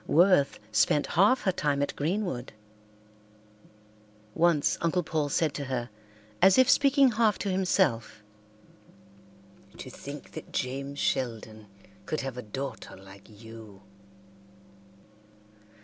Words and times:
Worth 0.07 0.59
spent 0.71 1.05
half 1.13 1.41
her 1.41 1.51
time 1.51 1.83
at 1.83 1.95
Greenwood. 1.95 2.53
Once 4.33 4.79
Uncle 4.81 5.03
Paul 5.03 5.29
said 5.29 5.53
to 5.53 5.65
her, 5.65 5.91
as 6.41 6.57
if 6.57 6.67
speaking 6.67 7.11
half 7.11 7.37
to 7.37 7.51
himself, 7.51 8.23
"To 9.77 9.91
think 9.91 10.31
that 10.31 10.51
James 10.51 10.97
Sheldon 10.97 11.67
could 12.07 12.21
have 12.21 12.35
a 12.35 12.41
daughter 12.41 12.97
like 12.97 13.29
you!" 13.43 13.83